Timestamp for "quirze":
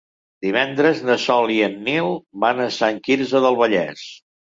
3.09-3.43